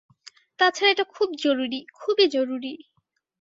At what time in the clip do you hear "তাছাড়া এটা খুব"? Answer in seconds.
0.59-1.29